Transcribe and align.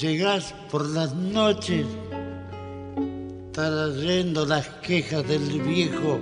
Llegás 0.00 0.54
por 0.70 0.88
las 0.88 1.14
noches 1.14 1.86
trayendo 3.52 4.44
las 4.44 4.68
quejas 4.82 5.26
del 5.28 5.62
viejo 5.62 6.18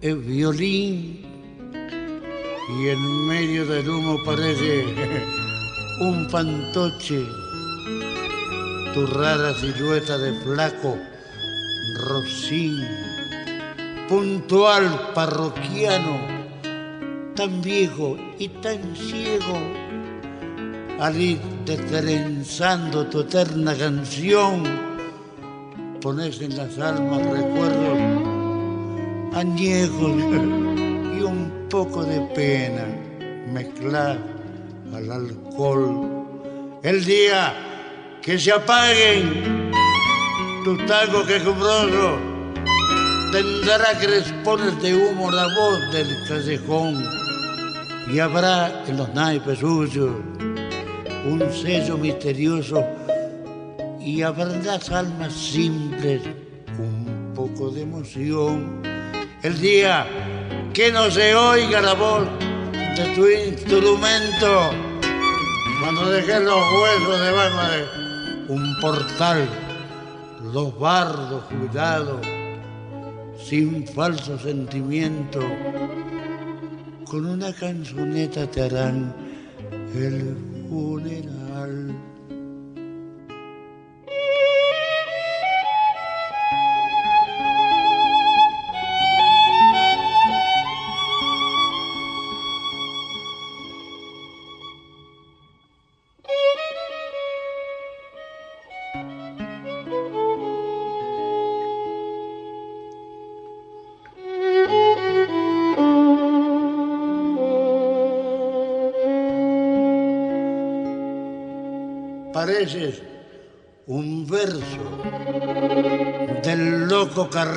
el 0.00 0.18
violín 0.18 1.24
y 2.78 2.88
en 2.88 3.26
medio 3.26 3.66
del 3.66 3.88
humo 3.88 4.18
parece 4.24 4.84
un 6.00 6.28
fantoche, 6.28 7.24
tu 8.94 9.06
rara 9.06 9.54
silueta 9.54 10.18
de 10.18 10.32
flaco 10.40 10.98
rocín, 12.06 12.86
puntual 14.08 15.12
parroquiano, 15.14 16.18
tan 17.34 17.62
viejo 17.62 18.16
y 18.44 18.48
tan 18.60 18.94
ciego 18.94 19.58
al 21.00 21.18
ir 21.18 21.40
trenzando 21.64 23.06
tu 23.06 23.20
eterna 23.20 23.74
canción, 23.74 24.62
pones 26.02 26.42
en 26.42 26.54
las 26.54 26.78
almas 26.78 27.22
recuerdos 27.26 27.98
añejos 29.34 30.12
y 31.16 31.22
un 31.22 31.66
poco 31.70 32.04
de 32.04 32.20
pena 32.34 32.84
mezclar 33.50 34.18
al 34.94 35.10
alcohol. 35.10 36.26
El 36.82 37.02
día 37.02 37.54
que 38.20 38.38
se 38.38 38.52
apaguen 38.52 39.70
tus 40.64 40.84
tangos 40.84 41.26
quejumbrosos, 41.26 42.18
tendrá 43.32 43.98
crespones 43.98 44.82
de 44.82 44.94
humo 44.94 45.30
la 45.30 45.44
voz 45.44 45.92
del 45.92 46.08
callejón 46.28 47.23
y 48.12 48.18
habrá 48.18 48.84
en 48.86 48.96
los 48.96 49.12
naipes 49.14 49.58
suyos 49.58 50.10
un 51.24 51.42
sello 51.52 51.96
misterioso 51.96 52.84
y 54.00 54.20
las 54.20 54.90
almas 54.90 55.32
simples 55.32 56.22
un 56.78 57.32
poco 57.34 57.70
de 57.70 57.82
emoción. 57.82 58.82
El 59.42 59.58
día 59.60 60.06
que 60.74 60.92
no 60.92 61.10
se 61.10 61.34
oiga 61.34 61.80
la 61.80 61.94
voz 61.94 62.28
de 62.72 63.14
tu 63.14 63.26
instrumento, 63.26 64.70
cuando 65.80 66.10
dejes 66.10 66.42
los 66.42 66.60
huesos 66.80 67.20
debajo 67.20 67.70
de 67.70 68.52
un 68.52 68.80
portal, 68.80 69.48
los 70.52 70.78
bardos 70.78 71.44
cuidados, 71.44 72.20
sin 73.38 73.86
falso 73.86 74.38
sentimiento, 74.38 75.40
con 77.04 77.26
una 77.26 77.52
canzoneta 77.52 78.50
te 78.50 78.62
harán 78.62 79.14
el 79.94 80.36
funeral. 80.68 81.43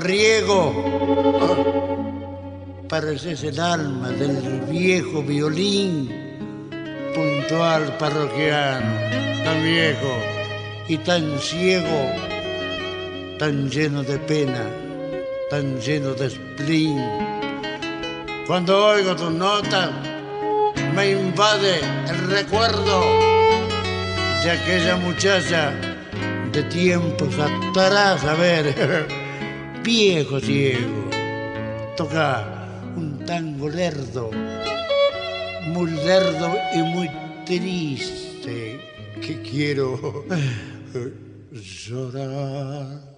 Loco 0.08 0.74
carriego. 0.74 0.74
Pareces 2.88 3.44
el 3.44 3.60
alma 3.60 4.10
del 4.10 4.62
viejo 4.70 5.22
violín, 5.22 6.10
puntual 7.14 7.98
parroquiano, 7.98 8.96
tan 9.44 9.64
viejo 9.64 10.18
y 10.88 10.98
tan 11.00 11.38
ciego, 11.40 12.12
tan 13.40 13.70
lleno 13.70 14.04
de 14.04 14.18
pena, 14.20 14.64
tan 15.50 15.80
lleno 15.82 16.14
de 16.14 16.30
spleen. 16.30 17.04
Cuando 18.48 18.86
oigo 18.86 19.14
tus 19.16 19.32
notas, 19.32 19.90
me 20.96 21.12
invade 21.12 21.82
el 22.08 22.30
recuerdo 22.30 23.02
de 24.44 24.52
aquella 24.52 24.96
muchacha 24.96 25.74
de 26.54 26.64
tiempos 26.64 27.36
atrás, 27.38 28.24
a 28.24 28.36
ver, 28.36 29.08
viejo 29.88 30.42
ciego, 30.42 31.10
toca 31.96 32.46
un 32.98 33.24
tango 33.26 33.70
lerdo, 33.70 34.30
muy 35.68 35.92
lerdo 35.92 36.58
y 36.76 36.80
muy 36.80 37.10
triste, 37.46 38.82
que 39.22 39.42
quiero 39.44 40.26
llorar. 41.54 43.17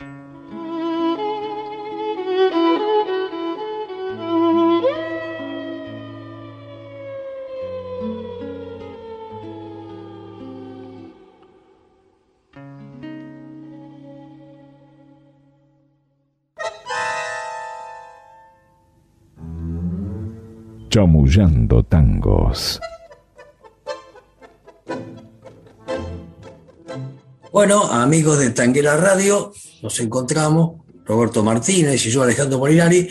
Chamullando 20.90 21.84
tangos. 21.84 22.80
Bueno, 27.52 27.84
amigos 27.92 28.40
de 28.40 28.52
Tanguera 28.52 28.98
Radio, 28.98 29.54
nos 29.82 30.00
encontramos, 30.00 30.82
Roberto 31.06 31.44
Martínez 31.44 32.06
y 32.06 32.12
yo, 32.12 32.24
Alejandro 32.24 32.60
Molinari, 32.60 33.10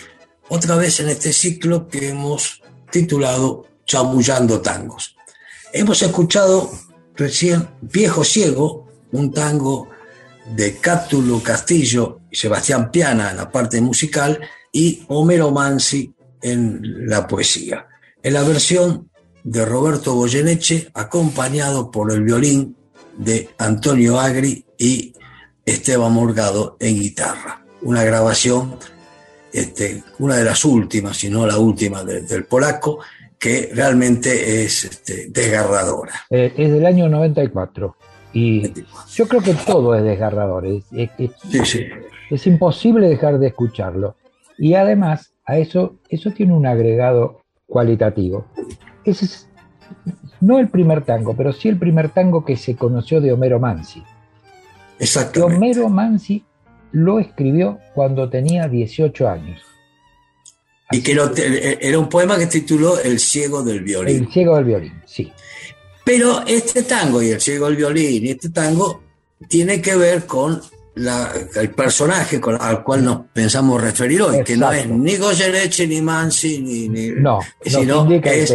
otra 0.49 0.77
vez 0.77 1.01
en 1.01 1.09
este 1.09 1.33
ciclo 1.33 1.89
que 1.89 2.11
hemos 2.11 2.63
titulado 2.91 3.67
Chamullando 3.85 4.61
Tangos. 4.61 5.17
Hemos 5.73 6.03
escuchado 6.03 6.71
recién 7.15 7.69
Viejo 7.81 8.25
Ciego, 8.25 8.89
un 9.13 9.33
tango 9.33 9.89
de 10.55 10.77
Cátulo 10.77 11.43
Castillo 11.43 12.21
y 12.31 12.37
Sebastián 12.37 12.91
Piana 12.91 13.31
en 13.31 13.37
la 13.37 13.51
parte 13.51 13.81
musical, 13.81 14.41
y 14.73 15.05
Homero 15.09 15.51
Mansi 15.51 16.15
en 16.43 17.09
la 17.09 17.27
poesía. 17.27 17.87
En 18.23 18.35
la 18.35 18.43
versión 18.43 19.11
de 19.45 19.65
Roberto 19.65 20.15
Goyeneche, 20.15 20.91
acompañado 20.95 21.91
por 21.91 22.13
el 22.13 22.23
violín 22.23 22.77
de 23.17 23.51
Antonio 23.59 24.19
Agri 24.19 24.65
y 24.77 25.15
Esteban 25.65 26.13
Morgado 26.13 26.77
en 26.81 27.01
guitarra. 27.01 27.65
Una 27.83 28.03
grabación 28.03 28.79
este, 29.53 30.03
una 30.19 30.37
de 30.37 30.45
las 30.45 30.65
últimas, 30.65 31.17
si 31.17 31.31
no 31.31 31.47
la 31.47 31.59
última 31.59 32.05
del 32.05 32.45
polaco, 32.45 32.99
que 33.39 33.71
realmente 33.73 34.65
es 34.65 34.85
este, 34.85 35.29
desgarradora. 35.31 36.13
Eh, 36.31 36.53
es 36.57 36.73
del 36.73 36.85
año 36.87 37.09
94. 37.09 37.97
Y 38.33 38.73
yo 39.15 39.27
creo 39.27 39.41
que 39.41 39.55
todo 39.55 39.95
es 39.95 40.05
desgarrador. 40.05 40.67
Es, 40.67 40.85
es, 42.31 42.47
imposible 42.47 43.09
dejar 43.09 43.39
de 43.39 43.49
escucharlo. 43.49 44.17
Y 44.59 44.75
además, 44.75 45.33
a 45.49 45.57
eso, 45.57 45.97
eso 46.11 46.31
tiene 46.31 46.53
un 46.53 46.67
agregado 46.67 47.41
cualitativo. 47.67 48.47
Ese 49.03 49.25
es 49.25 49.49
no 50.41 50.59
el 50.59 50.69
primer 50.69 51.05
tango, 51.05 51.35
pero 51.35 51.53
sí 51.53 51.69
el 51.69 51.79
primer 51.79 52.11
tango 52.11 52.45
que 52.45 52.57
se 52.57 52.77
conoció 52.77 53.21
de 53.23 53.33
Homero 53.33 53.59
Mansi. 53.59 54.03
Exactamente. 54.99 55.57
Homero 55.57 55.89
Mansi 55.89 56.45
lo 56.93 57.19
escribió 57.19 57.79
cuando 57.95 58.29
tenía 58.29 58.69
18 58.69 59.29
años. 59.29 59.63
y 60.91 61.03
que 61.03 61.13
era 61.81 61.99
un 61.99 62.09
poema 62.09 62.39
que 62.39 62.47
tituló 62.47 62.99
El 62.99 63.19
ciego 63.19 63.63
del 63.63 63.83
violín. 63.83 64.25
El 64.25 64.33
ciego 64.33 64.57
del 64.57 64.65
violín, 64.65 65.03
sí. 65.07 65.33
Pero 66.05 66.43
este 66.47 66.83
tango 66.83 67.23
y 67.23 67.31
El 67.31 67.41
ciego 67.41 67.67
del 67.67 67.77
violín 67.77 68.27
y 68.27 68.31
este 68.31 68.51
tango 68.51 69.03
tiene 69.49 69.81
que 69.81 69.97
ver 69.97 70.27
con 70.27 70.61
el 71.57 71.71
personaje 71.71 72.41
al 72.61 72.83
cual 72.83 73.05
nos 73.05 73.21
pensamos 73.33 73.81
referir 73.81 74.23
hoy, 74.23 74.43
que 74.45 74.57
no 74.57 74.73
es 74.73 74.89
ni 74.89 75.17
Goyeneche, 75.17 75.87
ni 75.87 76.01
Mansi, 76.01 76.61
ni, 76.61 77.11
no, 77.11 77.41
sino 77.63 78.11
es, 78.11 78.55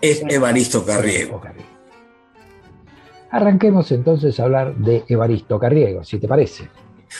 es 0.00 0.22
Evaristo 0.28 0.84
Carriego. 0.84 1.40
Arranquemos 3.30 3.92
entonces 3.92 4.40
a 4.40 4.44
hablar 4.44 4.74
de 4.76 5.04
Evaristo 5.06 5.58
Carriego, 5.58 6.02
si 6.02 6.18
te 6.18 6.26
parece. 6.26 6.68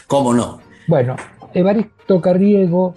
¿Cómo 0.07 0.33
no? 0.33 0.61
Bueno, 0.87 1.17
Evaristo 1.53 2.21
Carriego 2.21 2.95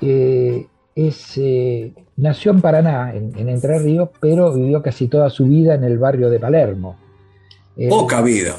eh, 0.00 0.66
es, 0.94 1.32
eh, 1.36 1.92
nació 2.16 2.52
en 2.52 2.60
Paraná, 2.60 3.14
en, 3.14 3.48
Entre 3.48 3.78
Ríos, 3.78 4.10
pero 4.20 4.52
vivió 4.52 4.82
casi 4.82 5.08
toda 5.08 5.28
su 5.28 5.46
vida 5.46 5.74
en 5.74 5.84
el 5.84 5.98
barrio 5.98 6.30
de 6.30 6.40
Palermo. 6.40 6.96
Poca 7.88 8.22
vida. 8.22 8.56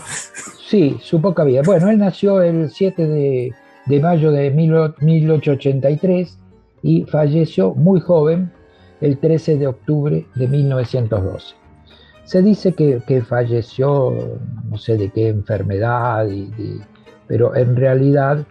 Sí, 0.67 0.97
su 1.01 1.21
poca 1.21 1.43
vida. 1.43 1.61
Bueno, 1.65 1.89
él 1.89 1.99
nació 1.99 2.41
el 2.41 2.69
7 2.69 3.07
de, 3.07 3.53
mayo 4.01 4.31
de 4.31 4.51
1883 4.51 6.39
y 6.81 7.03
falleció 7.03 7.73
muy 7.73 7.99
joven 7.99 8.51
el 9.01 9.19
13 9.19 9.57
de 9.57 9.67
octubre 9.67 10.25
de 10.35 10.47
1912. 10.47 11.55
Se 12.23 12.41
dice 12.41 12.73
que, 12.73 13.21
falleció, 13.21 14.39
no 14.67 14.77
sé 14.77 14.97
de 14.97 15.11
qué 15.11 15.29
enfermedad, 15.29 16.27
pero 17.27 17.55
en 17.55 17.75
realidad 17.75 18.45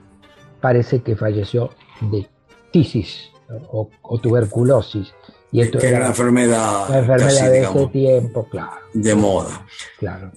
parece 0.61 1.03
que 1.03 1.17
falleció 1.17 1.71
de 2.01 2.29
tisis 2.71 3.31
o, 3.71 3.89
tuberculosis. 4.23 5.13
Y 5.55 5.61
esto 5.61 5.79
era 5.79 5.99
una 5.99 6.07
enfermedad, 6.09 6.89
de 6.89 7.63
ese 7.63 7.87
tiempo, 7.93 8.49
claro. 8.49 8.73
De 8.93 9.15
moda. 9.15 9.65
Claro. 10.01 10.33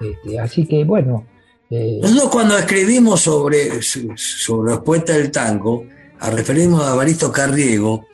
Este, 0.00 0.40
así 0.40 0.66
que 0.66 0.82
bueno. 0.82 1.24
Eh, 1.70 2.00
Nosotros 2.02 2.30
cuando 2.30 2.58
escribimos 2.58 3.20
sobre, 3.20 3.80
sobre 3.80 4.72
los 4.72 4.80
poetas 4.80 5.18
del 5.18 5.30
tango, 5.30 5.86
a 6.18 6.30
referirnos 6.30 6.82
a 6.82 6.96
Baristo 6.96 7.30
Carriego, 7.30 8.06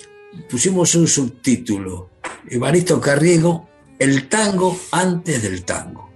pusimos 0.51 0.95
un 0.95 1.09
subtítulo, 1.09 2.11
Evaristo 2.51 3.01
Carriego, 3.01 3.67
el 3.99 4.29
tango 4.29 4.77
antes 4.91 5.43
del 5.43 5.65
tango. 5.65 6.11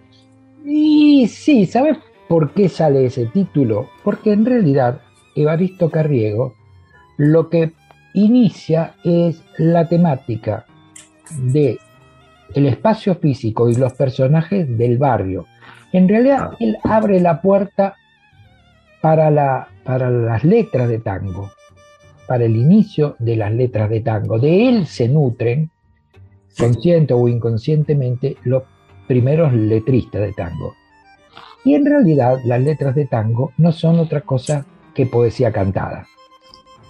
Y 0.67 1.29
sí, 1.29 1.65
¿sabes 1.65 1.97
por 2.29 2.53
qué 2.53 2.69
sale 2.69 3.07
ese 3.07 3.25
título? 3.25 3.89
Porque 4.05 4.35
en 4.35 4.45
realidad 4.45 5.01
Evaristo 5.35 5.91
Carriego 5.91 6.55
lo 7.17 7.49
que 7.49 7.73
inicia 8.17 8.95
es 9.05 9.43
la 9.57 9.89
temática 9.89 10.67
de 11.31 11.79
el 12.55 12.67
espacio 12.67 13.15
físico 13.15 13.71
y 13.71 13.75
los 13.75 13.93
personajes 13.95 14.77
del 14.77 14.99
barrio. 14.99 15.47
En 15.93 16.09
realidad 16.09 16.51
ah. 16.53 16.57
él 16.61 16.77
abre 16.85 17.21
la 17.21 17.41
puerta 17.41 17.95
para, 19.01 19.31
la, 19.31 19.69
para 19.85 20.11
las 20.11 20.45
letras 20.45 20.89
de 20.89 20.99
tango 20.99 21.51
para 22.27 22.45
el 22.45 22.57
inicio 22.57 23.17
de 23.19 23.37
las 23.37 23.53
letras 23.53 23.89
de 23.89 24.01
tango. 24.01 24.39
De 24.39 24.69
él 24.69 24.87
se 24.87 25.09
nutren, 25.09 25.71
consciente 26.59 27.15
o 27.15 27.29
inconscientemente, 27.29 28.37
los 28.45 28.65
primeros 29.07 29.53
letristas 29.53 30.23
de 30.23 30.33
tango. 30.33 30.75
Y 31.65 31.75
en 31.75 31.87
realidad 31.87 32.39
las 32.45 32.61
letras 32.61 32.95
de 32.95 33.07
tango 33.07 33.53
no 33.59 33.73
son 33.73 33.99
otra 33.99 34.21
cosa 34.21 34.67
que 34.95 35.07
poesía 35.07 35.53
cantada. 35.53 36.07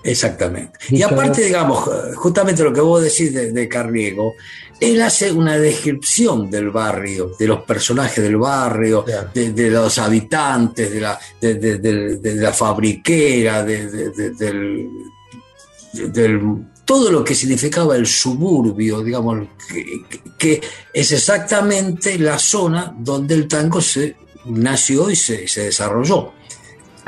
Exactamente. 0.06 0.78
Y 0.90 1.02
aparte, 1.02 1.42
digamos, 1.44 1.90
justamente 2.14 2.62
lo 2.62 2.72
que 2.72 2.80
vos 2.80 3.02
decís 3.02 3.34
de, 3.34 3.68
Carriego, 3.68 4.34
él 4.78 5.02
hace 5.02 5.32
una 5.32 5.58
descripción 5.58 6.48
del 6.50 6.70
barrio, 6.70 7.32
de 7.38 7.48
los 7.48 7.64
personajes 7.64 8.22
del 8.22 8.36
barrio, 8.36 9.04
de, 9.34 9.70
los 9.70 9.98
habitantes, 9.98 10.92
de 10.92 11.00
la, 11.00 11.18
de, 11.40 12.34
la 12.36 12.52
fabriquera, 12.52 13.64
del, 13.64 14.88
todo 16.84 17.10
lo 17.10 17.24
que 17.24 17.34
significaba 17.34 17.96
el 17.96 18.06
suburbio, 18.06 19.02
digamos, 19.02 19.48
que, 20.38 20.60
es 20.92 21.12
exactamente 21.12 22.16
la 22.16 22.38
zona 22.38 22.94
donde 22.96 23.34
el 23.34 23.48
tango 23.48 23.80
se 23.80 24.14
nació 24.44 25.10
y 25.10 25.16
se, 25.16 25.46
desarrolló. 25.56 26.32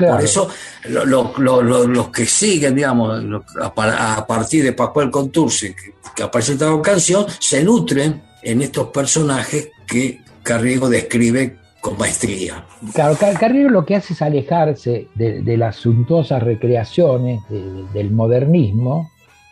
Por 0.07 0.21
eso 0.21 0.49
los 0.85 2.09
que 2.09 2.25
siguen, 2.25 2.75
digamos, 2.75 3.21
a, 3.61 4.25
partir 4.25 4.63
de 4.63 4.71
Pascual 4.71 5.11
Contursi, 5.11 5.73
que, 5.73 5.93
que 6.15 6.23
aparece 6.23 6.53
en 6.53 6.81
canción, 6.81 7.25
se 7.39 7.61
nutren 7.63 8.21
en 8.41 8.61
estos 8.61 8.87
personajes 8.89 9.69
que 9.85 10.21
Carriego 10.41 10.87
describe 10.87 11.57
con 11.81 11.97
maestría. 11.97 12.65
Claro, 12.93 13.17
Carriero 13.37 13.69
lo 13.69 13.85
que 13.85 13.95
hace 13.95 14.13
es 14.13 14.21
alejarse 14.21 15.07
de, 15.15 15.57
las 15.57 15.75
suntuosas 15.75 16.43
recreaciones 16.43 17.41
del 17.49 18.11
modernismo 18.11 19.09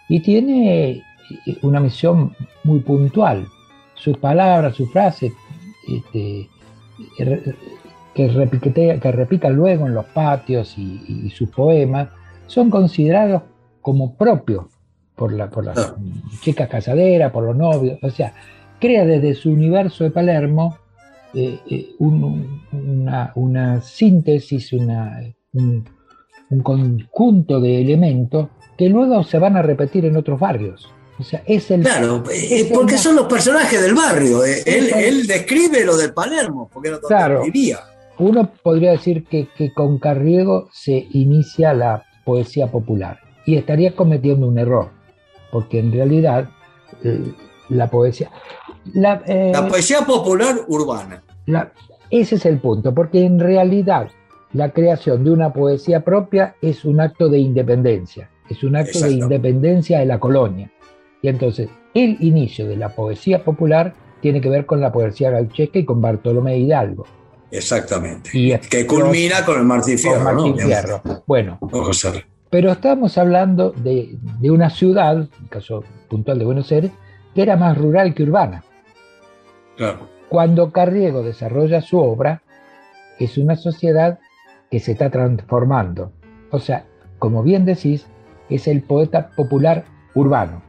y 0.08 0.22
tiene 0.22 1.04
una 1.62 1.82
misión 1.82 2.36
muy 2.64 2.80
puntual. 2.80 3.48
Sus 3.96 4.18
palabras, 4.18 4.76
sus 4.76 4.92
frases, 4.92 5.34
este, 5.88 6.48
que, 8.18 9.00
que 9.00 9.12
repita 9.12 9.50
luego 9.50 9.86
en 9.86 9.94
los 9.94 10.06
patios 10.06 10.76
y, 10.78 11.30
sus 11.30 11.50
poemas, 11.50 12.10
son 12.48 12.70
considerados 12.70 13.44
como 13.82 14.16
propios 14.16 14.66
por, 15.16 15.32
la, 15.32 15.50
por 15.50 15.66
las 15.66 15.78
ah. 15.78 15.96
chicas 16.42 16.68
casaderas, 16.68 17.32
por 17.32 17.44
los 17.44 17.56
novios. 17.56 18.00
O 18.02 18.10
sea, 18.10 18.34
crea 18.80 19.06
desde 19.06 19.36
su 19.36 19.52
universo 19.52 20.04
de 20.04 20.12
Palermo 20.12 20.78
eh, 21.34 21.60
eh, 21.70 21.90
una, 22.00 23.82
síntesis, 23.82 24.74
una, 24.74 25.22
un, 25.54 25.86
conjunto 26.64 27.60
de 27.60 27.82
elementos 27.82 28.48
que 28.78 28.90
luego 28.90 29.24
se 29.24 29.38
van 29.38 29.58
a 29.58 29.62
repetir 29.62 30.06
en 30.06 30.18
otros 30.18 30.40
barrios. 30.40 30.90
O 31.20 31.24
sea, 31.24 31.44
es 31.46 31.70
el. 31.72 31.82
Claro, 31.82 32.24
eh, 32.32 32.70
porque 32.74 32.98
son 32.98 33.16
los 33.16 33.26
personajes 33.26 33.82
del 33.82 33.96
barrio. 33.96 34.44
Él, 34.44 35.26
describe 35.28 35.84
lo 35.84 35.98
del 35.98 36.14
Palermo, 36.14 36.70
porque 36.72 36.90
era 36.90 37.00
claro, 37.00 37.44
vivía. 37.44 37.80
Uno 38.20 38.52
podría 38.64 38.92
decir 38.92 39.26
que, 39.26 39.48
con 39.74 40.00
Carriego 40.00 40.70
se 40.72 41.08
inicia 41.12 41.74
la 41.74 42.04
poesía 42.26 42.68
popular 42.68 43.20
y 43.46 43.56
estaría 43.56 43.96
cometiendo 43.96 44.48
un 44.48 44.58
error, 44.58 44.90
porque 45.52 45.80
en 45.80 45.92
realidad 45.92 46.50
la 47.70 47.90
poesía. 47.90 48.32
La, 48.94 49.22
poesía 49.70 50.02
popular 50.02 50.56
urbana 50.68 51.24
ese 52.10 52.36
es 52.36 52.46
el 52.46 52.60
punto, 52.60 52.94
porque 52.94 53.24
en 53.26 53.40
realidad 53.40 54.10
la 54.54 54.72
creación 54.72 55.24
de 55.24 55.32
una 55.32 55.52
poesía 55.52 56.04
propia 56.04 56.56
es 56.62 56.86
un 56.86 57.02
acto 57.02 57.28
de 57.28 57.40
independencia, 57.40 58.30
es 58.50 58.64
un 58.64 58.76
acto 58.76 59.00
de 59.02 59.12
independencia 59.12 60.00
de 60.00 60.06
la 60.06 60.20
colonia. 60.20 60.72
Y 61.22 61.28
entonces 61.28 61.70
el 61.94 62.18
inicio 62.22 62.68
de 62.68 62.78
la 62.78 62.90
poesía 62.90 63.44
popular 63.44 63.94
tiene 64.22 64.40
que 64.40 64.50
ver 64.50 64.66
con 64.66 64.80
la 64.80 64.92
poesía 64.92 65.32
gauchesca 65.32 65.80
y 65.80 65.86
con 65.86 66.02
Bartolomé 66.02 66.58
Hidalgo. 66.58 67.06
Exactamente. 67.52 68.30
Y 68.34 68.58
que 68.58 68.86
culmina 68.86 69.46
con 69.46 69.60
el 69.60 69.66
Martín 69.66 69.98
Fierro. 69.98 71.02
Bueno, 71.26 71.60
pero 72.50 72.72
estamos 72.72 73.18
hablando 73.18 73.72
de, 73.72 74.18
de, 74.40 74.52
una 74.52 74.70
ciudad, 74.70 75.16
en 75.18 75.30
el 75.44 75.50
caso 75.50 75.84
puntual 76.10 76.40
de 76.40 76.46
Buenos 76.46 76.72
Aires, 76.72 76.92
que 77.36 77.42
era 77.42 77.58
más 77.58 77.78
rural 77.78 78.14
que 78.14 78.24
urbana. 78.24 78.64
Claro. 79.76 80.10
Cuando 80.30 80.72
Carriego 80.72 81.24
desarrolla 81.24 81.82
su 81.82 82.00
obra, 82.00 82.42
es 83.20 83.38
una 83.38 83.56
sociedad 83.56 84.20
que 84.70 84.80
se 84.80 84.94
está 84.94 85.10
transformando. 85.10 86.12
O 86.52 86.60
sea, 86.60 86.86
como 87.20 87.44
bien 87.44 87.66
decís, 87.66 88.06
es 88.50 88.68
el 88.68 88.82
poeta 88.82 89.30
popular 89.36 89.86
urbano. 90.14 90.62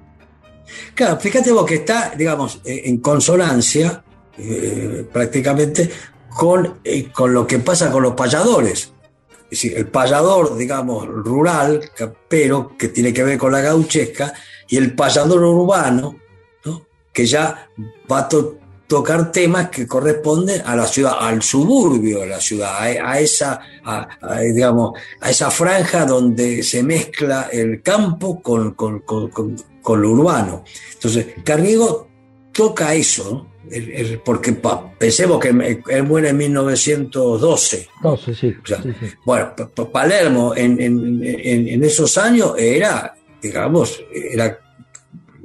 Claro, 0.95 1.17
fíjate 1.19 1.53
vos 1.53 1.65
que 1.65 1.77
está, 1.77 2.13
digamos, 2.17 2.61
en 2.65 2.99
consonancia 2.99 4.03
eh, 4.37 5.09
prácticamente 5.13 5.91
con, 6.39 6.79
eh, 6.85 7.11
con 7.11 7.35
lo 7.35 7.49
que 7.49 7.59
pasa 7.59 7.91
con 7.91 8.05
los 8.05 8.15
payadores. 8.15 8.93
es 9.43 9.51
decir, 9.51 9.77
el 9.77 9.89
payador, 9.89 10.57
digamos, 10.57 11.05
rural, 11.05 11.81
pero 12.29 12.77
que 12.79 12.87
tiene 12.91 13.13
que 13.13 13.25
ver 13.25 13.37
con 13.37 13.51
la 13.51 13.61
gauchesca, 13.61 14.33
y 14.69 14.77
el 14.77 14.95
payador 14.95 15.43
urbano, 15.43 16.15
que 17.13 17.27
ya 17.27 17.69
va 18.09 18.21
a 18.21 18.29
tocar 18.87 19.33
temas 19.33 19.69
que 19.71 19.89
corresponden 19.89 20.63
a 20.65 20.77
la 20.77 20.87
ciudad, 20.87 21.15
al 21.19 21.43
suburbio 21.43 22.21
de 22.21 22.29
la 22.29 22.41
ciudad, 22.41 22.83
a, 22.83 23.19
esa, 23.19 23.59
digamos, 24.55 24.93
a 25.21 25.31
esa 25.31 25.51
franja 25.51 26.07
donde 26.07 26.63
se 26.63 26.85
mezcla 26.85 27.49
el 27.51 27.83
campo 27.83 28.41
con, 28.41 28.75
con, 28.75 30.03
lo 30.03 30.11
urbano. 30.11 30.63
Entonces, 30.93 31.27
Carriego 31.43 32.07
toca 32.53 32.95
eso, 32.95 33.49
porque 34.25 34.57
pensemos 34.99 35.39
que 35.41 35.83
él 35.89 36.03
muere 36.05 36.31
en 36.31 36.37
1912. 36.37 37.89
12, 38.03 38.35
sí, 38.35 38.57
Bueno, 39.25 39.53
Palermo 39.93 40.55
en, 40.57 40.81
en, 40.81 41.85
esos 41.85 42.17
años 42.19 42.55
era, 42.59 43.15
digamos, 43.43 44.01
era 44.13 44.59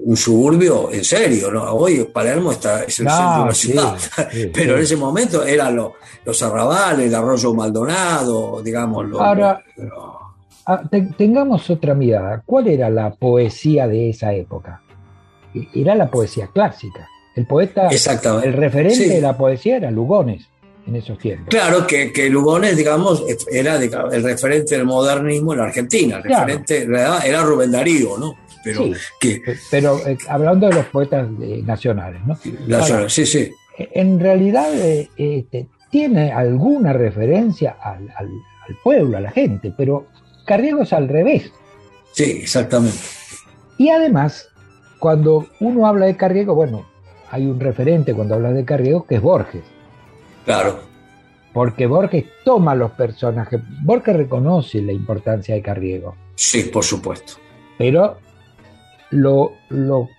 un 0.05 0.17
suburbio 0.17 0.91
en 0.91 1.03
serio, 1.03 1.51
¿no? 1.51 1.63
Hoy 1.73 2.03
Palermo 2.13 2.51
está, 2.51 2.83
es 2.83 2.99
el 2.99 3.07
centro 3.07 3.39
de 3.39 3.45
la 3.45 3.53
ciudad, 3.53 3.97
pero 4.53 4.75
en 4.75 4.83
ese 4.83 4.97
momento 4.97 5.45
eran 5.45 5.75
los 6.25 6.43
arrabales, 6.43 7.07
el 7.07 7.15
arroyo 7.15 7.53
Maldonado, 7.53 8.61
digamos. 8.61 9.05
Ahora, 9.19 9.61
ah, 10.65 10.81
tengamos 11.17 11.69
otra 11.69 11.93
mirada. 11.93 12.41
¿Cuál 12.45 12.67
era 12.67 12.89
la 12.89 13.13
poesía 13.13 13.87
de 13.87 14.09
esa 14.09 14.33
época? 14.33 14.81
E, 15.55 15.67
era 15.73 15.95
la 15.95 16.09
poesía 16.09 16.47
clásica. 16.53 17.07
El 17.35 17.45
poeta, 17.45 17.89
el 17.89 18.53
referente 18.53 19.09
de 19.09 19.21
la 19.21 19.35
poesía 19.35 19.77
era 19.77 19.91
Lugones 19.91 20.47
en 20.85 20.95
esos 20.95 21.17
tiempos. 21.17 21.47
Claro, 21.49 21.87
que, 21.87 22.11
que 22.11 22.29
Lugones, 22.29 22.77
digamos, 22.77 23.23
era 23.51 23.77
el 23.77 24.23
referente 24.23 24.75
del 24.75 24.85
modernismo 24.85 25.53
en 25.53 25.59
la 25.59 25.65
Argentina. 25.65 26.17
El 26.17 26.23
referente 26.23 26.83
era 26.83 27.41
Rubén 27.41 27.71
Darío, 27.71 28.17
¿no? 28.17 28.35
Pero, 28.63 28.85
que, 29.19 29.41
pero 29.69 30.07
eh, 30.07 30.17
hablando 30.29 30.67
de 30.69 30.75
los 30.75 30.85
poetas 30.85 31.27
eh, 31.41 31.61
nacionales, 31.65 32.21
¿no? 32.25 32.37
sí, 33.09 33.25
sí. 33.25 33.51
En 33.77 34.19
realidad 34.19 34.73
eh, 34.73 35.09
este, 35.17 35.67
tiene 35.89 36.31
alguna 36.31 36.93
referencia 36.93 37.75
al, 37.81 38.09
pueblo, 38.81 39.17
a 39.17 39.21
la 39.21 39.31
gente, 39.31 39.73
pero 39.75 40.07
Carriego 40.45 40.83
es 40.83 40.93
al 40.93 41.09
revés. 41.09 41.51
Sí, 42.13 42.39
exactamente. 42.41 42.97
Y 43.77 43.89
además, 43.89 44.47
cuando 44.99 45.47
uno 45.59 45.85
habla 45.85 46.05
de 46.05 46.15
Carriego, 46.15 46.55
bueno, 46.55 46.85
hay 47.33 47.47
un 47.47 47.59
referente 47.59 48.13
cuando 48.13 48.35
habla 48.35 48.51
de 48.51 48.63
Carriego 48.63 49.07
que 49.07 49.15
es 49.15 49.21
Borges. 49.21 49.63
Claro. 50.45 50.81
Porque 51.51 51.87
Borges 51.87 52.25
toma 52.45 52.75
los 52.75 52.91
personajes. 52.91 53.59
Borges 53.83 54.15
reconoce 54.15 54.83
la 54.83 54.91
importancia 54.91 55.55
de 55.55 55.63
Carriego. 55.63 56.15
Sí, 56.35 56.65
por 56.65 56.83
supuesto. 56.83 57.33
Pero 57.79 58.17
lo, 59.09 59.53
lo 59.69 60.09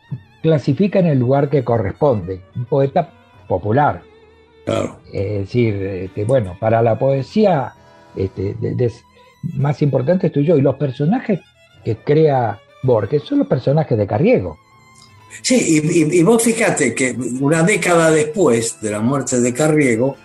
clasifica 0.43 0.99
en 0.99 1.07
el 1.07 1.21
lugar 1.21 1.49
que 1.51 1.63
corresponde, 1.63 2.41
un 2.57 2.65
poeta 2.65 3.09
popular. 3.47 4.03
Claro. 4.65 4.99
Es 5.13 5.39
decir, 5.39 5.75
este, 5.75 6.25
bueno, 6.25 6.57
para 6.59 6.83
la 6.83 6.99
poesía 6.99 7.75
este, 8.17 8.57
más 9.55 9.83
importante 9.83 10.27
estoy 10.27 10.47
yo. 10.47 10.57
Y 10.57 10.63
los 10.63 10.75
personajes 10.75 11.39
que 11.85 11.95
crea 11.95 12.59
Borges 12.83 13.23
son 13.23 13.39
los 13.39 13.47
personajes 13.47 13.97
de 13.97 14.05
Carriego. 14.05 14.59
Sí, 15.43 15.83
y, 16.13 16.23
vos 16.23 16.43
fíjate 16.43 16.95
que 16.95 17.17
una 17.41 17.63
década 17.63 18.11
después 18.11 18.81
de 18.81 18.91
la 18.91 19.01
muerte 19.01 19.41
de 19.41 19.53
Carriego, 19.53 20.17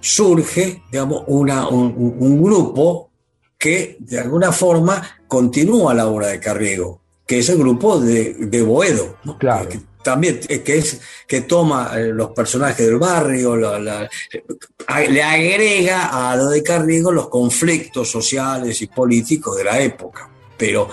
surge, 0.00 0.82
digamos, 0.90 1.24
una, 1.26 1.68
un, 1.68 2.42
grupo 2.42 3.10
que 3.58 3.96
de 3.98 4.20
alguna 4.20 4.52
forma 4.52 5.02
continúa 5.26 5.92
la 5.94 6.06
obra 6.06 6.28
de 6.28 6.40
Carriego 6.40 7.00
que 7.28 7.40
es 7.40 7.48
el 7.50 7.58
grupo 7.58 8.00
de, 8.00 8.62
Boedo, 8.62 9.18
claro. 9.38 9.68
que, 9.68 9.78
también 10.02 10.40
que 10.40 10.78
es 10.78 10.98
que 11.26 11.42
toma 11.42 11.92
eh, 11.94 12.06
los 12.06 12.30
personajes 12.30 12.86
del 12.86 12.96
barrio, 12.96 13.54
le 13.54 15.22
agrega 15.22 16.30
a 16.30 16.34
lo 16.36 16.48
de 16.48 16.62
Carriego 16.62 17.12
los 17.12 17.28
conflictos 17.28 18.10
sociales 18.10 18.80
y 18.80 18.86
políticos 18.86 19.58
de 19.58 19.64
la 19.64 19.78
época, 19.78 20.30
pero 20.56 20.88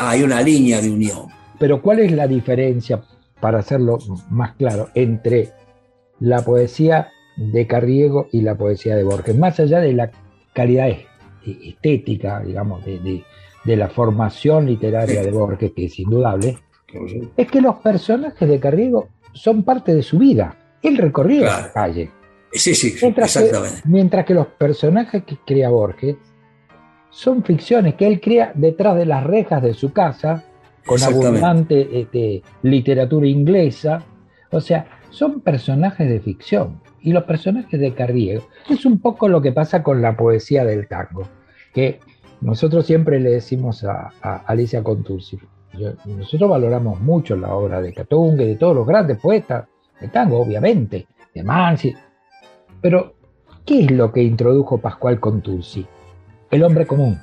hay 0.00 0.22
una 0.24 0.42
línea 0.42 0.80
de 0.80 0.90
unión. 0.90 1.26
Pero 1.58 1.82
¿cuál 1.82 2.00
es 2.00 2.12
la 2.12 2.26
diferencia, 2.26 3.02
para 3.40 3.58
hacerlo 3.58 3.98
más 4.30 4.54
claro, 4.56 4.88
entre 4.94 5.50
la 6.20 6.42
poesía 6.42 7.08
de 7.36 7.66
Carriego 7.66 8.28
y 8.32 8.42
la 8.42 8.56
poesía 8.56 8.96
de 8.96 9.04
Borges? 9.04 9.36
Más 9.36 9.58
allá 9.60 9.80
de 9.80 9.92
la 9.92 10.10
calidad 10.52 10.88
estética, 11.44 12.40
digamos, 12.40 12.84
de, 12.84 13.22
de 13.64 13.76
la 13.76 13.88
formación 13.88 14.66
literaria 14.66 15.22
de 15.22 15.30
Borges, 15.30 15.72
que 15.72 15.86
es 15.86 15.98
indudable, 15.98 16.58
es 17.36 17.50
que 17.50 17.60
los 17.60 17.76
personajes 17.76 18.48
de 18.48 18.60
Carriego 18.60 19.08
son 19.32 19.62
parte 19.62 19.94
de 19.94 20.02
su 20.02 20.18
vida. 20.18 20.56
Él 20.82 20.96
recorría 20.96 21.42
la 21.42 21.72
calle. 21.72 22.10
Sí, 22.52 22.74
sí, 22.74 22.94
mientras 23.02 23.36
exactamente. 23.36 23.82
Que, 23.82 23.88
mientras 23.88 24.24
que 24.24 24.34
los 24.34 24.46
personajes 24.46 25.24
que 25.24 25.36
crea 25.44 25.68
Borges 25.68 26.16
son 27.10 27.42
ficciones 27.44 27.94
que 27.94 28.06
él 28.06 28.20
crea 28.20 28.52
detrás 28.54 28.96
de 28.96 29.06
las 29.06 29.24
rejas 29.24 29.62
de 29.62 29.74
su 29.74 29.92
casa, 29.92 30.44
con 30.86 31.02
abundante 31.02 32.00
este, 32.00 32.42
literatura 32.62 33.26
inglesa. 33.26 34.02
O 34.50 34.60
sea, 34.60 34.86
son 35.10 35.40
personajes 35.40 36.08
de 36.08 36.20
ficción. 36.20 36.80
Y 37.00 37.12
los 37.12 37.24
personajes 37.24 37.78
de 37.78 37.94
Carriego 37.94 38.48
es 38.68 38.84
un 38.84 38.98
poco 38.98 39.28
lo 39.28 39.40
que 39.40 39.52
pasa 39.52 39.82
con 39.82 40.02
la 40.02 40.16
poesía 40.16 40.64
del 40.64 40.88
tango, 40.88 41.28
que 41.72 42.00
nosotros 42.40 42.84
siempre 42.84 43.20
le 43.20 43.30
decimos 43.30 43.84
a, 43.84 44.12
Alicia 44.46 44.82
Contursi, 44.82 45.38
nosotros 46.04 46.50
valoramos 46.50 47.00
mucho 47.00 47.36
la 47.36 47.54
obra 47.54 47.80
de 47.80 47.92
Catungue, 47.92 48.46
de 48.46 48.56
todos 48.56 48.74
los 48.74 48.86
grandes 48.86 49.18
poetas 49.18 49.66
de 50.00 50.08
tango, 50.08 50.40
obviamente, 50.40 51.06
de 51.32 51.44
Mansi, 51.44 51.94
pero 52.80 53.14
¿qué 53.64 53.84
es 53.84 53.90
lo 53.90 54.12
que 54.12 54.22
introdujo 54.22 54.78
Pascual 54.78 55.20
Contursi? 55.20 55.86
El 56.50 56.62
hombre 56.64 56.86
común. 56.86 57.18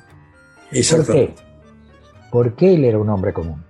¿Por 0.71 1.05
qué? 1.07 1.33
Porque 2.33 2.73
él 2.73 2.83
era 2.83 2.99
un 2.99 3.09
hombre 3.09 3.31
común. 3.31 3.63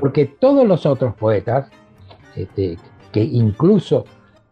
Porque 0.00 0.24
todos 0.24 0.66
los 0.66 0.84
otros 0.84 1.14
poetas, 1.14 1.68
este, 2.34 2.76
que 3.12 3.22
incluso 3.22 4.04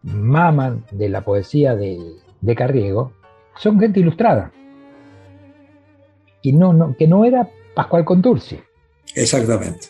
maman 0.05 0.85
de 0.93 1.09
la 1.09 1.23
poesía 1.23 1.75
de, 1.75 1.99
de 2.41 2.55
Carriego, 2.55 3.11
son 3.57 3.81
gente 3.81 3.99
ilustrada 3.99 4.53
no, 6.53 6.95
que 6.99 7.07
no 7.07 7.25
era 7.25 7.49
Pascual 7.75 8.05
Contursi. 8.05 8.59
Exactamente. 9.15 9.89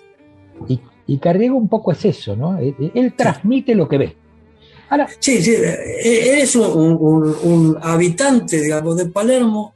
Y, 0.68 0.80
y, 1.06 1.18
Carriego 1.18 1.56
un 1.56 1.68
poco 1.68 1.92
es 1.92 2.04
eso, 2.04 2.36
¿no? 2.36 2.58
Él, 2.58 3.14
transmite 3.16 3.74
lo 3.74 3.88
que 3.88 3.98
ve. 3.98 4.16
Ahora, 4.88 5.08
sí, 5.18 5.42
sí, 5.42 5.54
es 5.56 6.54
un, 6.54 7.76
habitante, 7.82 8.60
digamos, 8.60 8.96
de 8.96 9.06
Palermo 9.06 9.74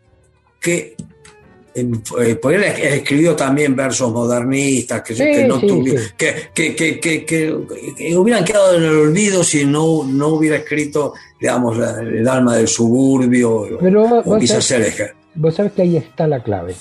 que 0.60 0.94
eh, 1.74 2.34
por 2.36 2.52
él 2.52 2.64
escribió 2.64 3.36
también 3.36 3.76
versos 3.76 4.12
modernistas 4.12 5.02
que, 5.02 5.14
que, 7.24 8.16
hubieran 8.16 8.44
quedado 8.44 8.76
en 8.76 8.82
el 8.82 8.96
olvido 8.96 9.44
si 9.44 9.64
no, 9.64 10.04
no 10.04 10.28
hubiera 10.28 10.56
escrito, 10.56 11.14
digamos, 11.40 11.78
el 12.00 12.26
alma 12.26 12.56
del 12.56 12.68
suburbio 12.68 13.78
Pero, 13.80 14.04
o, 14.04 14.34
o 14.34 14.38
vos 15.34 15.54
sabés 15.54 15.72
que 15.72 15.82
ahí 15.82 15.96
está 15.96 16.26
la 16.26 16.42
clave. 16.42 16.74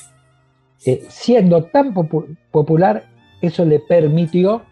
Eh, 0.86 1.06
siendo 1.10 1.66
tan 1.66 1.94
popular, 1.94 3.04
eso 3.42 3.66
le 3.66 3.80
permitió 3.80 4.64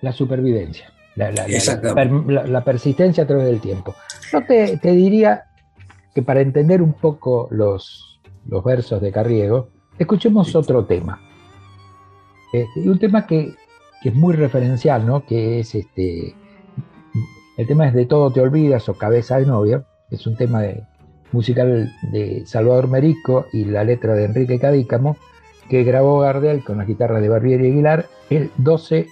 la 0.00 0.12
supervivencia, 0.12 0.92
la, 1.14 2.64
persistencia 2.64 3.24
a 3.24 3.26
través 3.26 3.46
del 3.46 3.60
tiempo. 3.60 3.94
Yo 4.32 4.44
te, 4.44 4.76
diría 4.82 5.44
que 6.14 6.22
para 6.22 6.40
entender 6.40 6.82
un 6.82 6.94
poco 6.94 7.48
los, 7.50 8.11
los 8.46 8.64
versos 8.64 9.00
de 9.00 9.12
Carriego, 9.12 9.68
escuchemos 9.98 10.54
otro 10.54 10.84
tema. 10.84 11.20
Este, 12.52 12.80
y 12.80 12.88
un 12.88 12.98
tema 12.98 13.26
que, 13.26 13.54
es 14.04 14.14
muy 14.14 14.34
referencial, 14.34 15.06
¿no? 15.06 15.24
Que 15.24 15.60
es 15.60 15.74
este. 15.74 16.34
El 17.56 17.66
tema 17.68 17.86
es 17.86 17.94
De 17.94 18.06
todo 18.06 18.32
te 18.32 18.40
olvidas 18.40 18.88
o 18.88 18.94
Cabeza 18.94 19.38
de 19.38 19.46
novio. 19.46 19.84
Es 20.10 20.26
un 20.26 20.36
tema 20.36 20.62
de, 20.62 20.82
musical 21.30 21.92
de 22.10 22.44
Salvador 22.46 22.88
Merico 22.88 23.46
y 23.52 23.64
la 23.64 23.84
letra 23.84 24.14
de 24.14 24.24
Enrique 24.24 24.58
Cadícamo, 24.58 25.16
que 25.68 25.84
grabó 25.84 26.20
Gardel 26.20 26.64
con 26.64 26.78
la 26.78 26.84
guitarra 26.84 27.20
de 27.20 27.28
Barbieri 27.28 27.68
Aguilar 27.68 28.08
el 28.28 28.50
12 28.56 29.06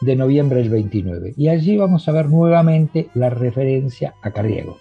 de 0.00 0.16
noviembre 0.16 0.60
del 0.60 0.70
29. 0.70 1.34
Y 1.36 1.48
allí 1.48 1.76
vamos 1.76 2.08
a 2.08 2.12
ver 2.12 2.28
nuevamente 2.28 3.08
la 3.14 3.30
referencia 3.30 4.14
a 4.22 4.30
Carriego. 4.32 4.78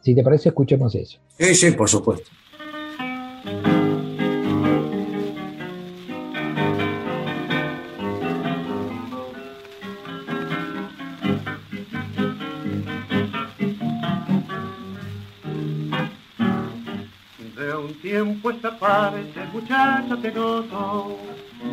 Si 0.00 0.14
te 0.14 0.22
parece, 0.22 0.50
escuchemos 0.50 0.94
eso. 0.94 1.18
Sí, 1.38 1.54
sí, 1.54 1.70
por 1.70 1.88
supuesto. 1.88 2.30
Tiempo 18.24 18.50
esta 18.50 19.12
muchacha, 19.52 20.16
te 20.22 20.32
noto, 20.32 21.18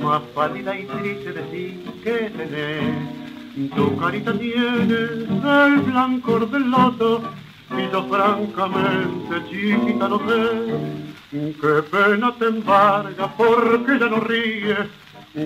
más 0.04 0.22
pálida 0.36 0.78
y 0.78 0.84
triste 0.84 1.32
de 1.32 1.42
ti 1.44 1.84
que 2.04 2.30
tenés. 2.30 3.72
Tu 3.76 3.98
carita 3.98 4.34
tiene 4.34 4.94
el 4.94 5.82
blancor 5.86 6.50
del 6.50 6.70
loto, 6.70 7.22
y 7.78 7.92
yo 7.92 8.04
francamente 8.04 9.36
chiquita 9.50 10.10
no 10.10 10.20
sé. 10.20 11.02
Qué 11.32 11.84
pena 11.90 12.34
te 12.38 12.48
embarga 12.48 13.28
porque 13.38 13.98
ya 14.00 14.08
no 14.08 14.20
ríes 14.20 14.88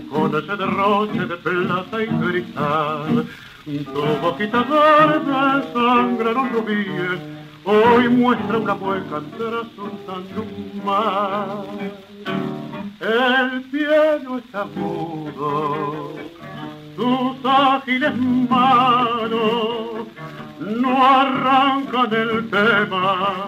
con 0.10 0.36
ese 0.36 0.56
derroche 0.58 1.26
de 1.26 1.38
plata 1.38 2.04
y 2.04 2.08
cristal. 2.08 3.28
Tu 3.66 4.02
boquita 4.22 4.64
verde 4.64 5.74
sangraron 5.74 6.50
rubíes, 6.54 7.35
hoy 7.66 8.10
muestra 8.10 8.58
una 8.58 8.76
mueca 8.76 9.22
trasunando 9.38 10.42
un 10.42 10.82
mar. 10.86 11.66
El 13.00 13.72
cielo 13.72 14.38
está 14.38 14.66
mudo, 14.66 16.14
tus 16.96 17.46
ágiles 17.46 18.16
manos 18.18 20.08
no 20.60 21.06
arrancan 21.06 22.14
el 22.14 22.50
tema 22.50 23.48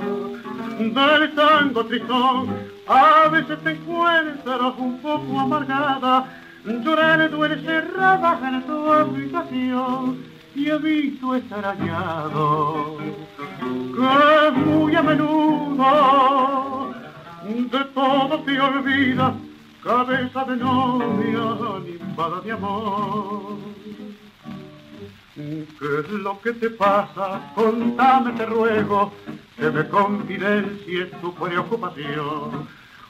del 0.79 1.35
tango 1.35 1.85
tristón. 1.85 2.55
A 2.87 3.27
veces 3.29 3.57
te 3.63 3.71
encuentras 3.71 4.73
un 4.77 4.99
poco 4.99 5.39
amargada, 5.39 6.25
llorar 6.65 7.29
duele 7.29 7.61
cerrada 7.61 8.39
en 8.43 8.63
tu 8.63 8.91
habitación 8.91 10.36
y 10.57 10.69
he 10.69 10.77
visto 10.79 11.35
extrañado 11.35 12.97
que 13.95 14.51
muy 14.65 14.95
a 14.95 15.03
menudo 15.03 16.93
de 17.45 17.83
todo 17.93 18.39
te 18.41 18.59
olvida, 18.59 19.35
cabeza 19.83 20.43
de 20.45 20.55
novia 20.57 21.43
animada 21.77 22.41
de 22.41 22.51
amor. 22.51 23.57
¿Qué 25.35 25.99
es 25.99 26.09
lo 26.09 26.41
que 26.41 26.53
te 26.53 26.71
pasa? 26.71 27.51
Contame, 27.53 28.31
te 28.31 28.45
ruego, 28.47 29.13
que 29.57 29.69
me 29.69 29.87
confidencies 29.87 31.11
tu 31.21 31.33
preocupación. 31.35 32.67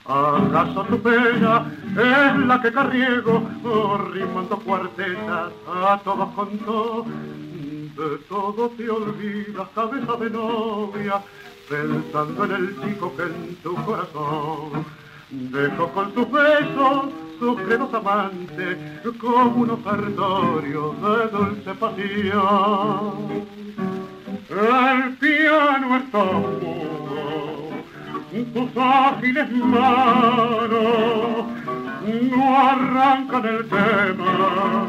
¿Acaso 0.08 0.86
tu 0.86 1.02
pena 1.02 1.70
es 1.92 2.48
la 2.48 2.62
que 2.62 2.72
carriego, 2.72 3.44
oh, 3.66 3.98
rimando 4.14 4.58
cuartetas 4.60 5.52
a 5.68 6.00
todos 6.02 6.30
contó? 6.34 7.06
De 7.06 8.18
todo 8.30 8.70
te 8.78 8.90
olvidas, 8.90 9.68
cabeza 9.76 10.16
de 10.16 10.30
novia, 10.30 11.22
pensando 11.70 12.46
en 12.46 12.52
el 12.52 12.82
chico 12.82 13.14
que 13.18 13.24
en 13.24 13.56
tu 13.58 13.76
corazón 13.84 14.86
dejó 15.30 15.90
con 15.90 16.14
tus 16.14 16.32
besos 16.32 17.06
sus 17.40 17.62
credos 17.64 17.94
amantes 17.94 18.78
como 19.20 19.62
un 19.62 19.72
ofertorio 19.72 20.96
de 21.02 21.38
dulce 21.38 21.74
pasión. 21.74 23.46
El 24.50 25.18
piano 25.18 25.98
está 25.98 26.97
tus 28.54 28.70
ágiles 28.76 29.52
manos 29.52 30.78
no 32.36 32.58
arrancan 32.58 33.46
el 33.46 33.68
tema 33.68 34.88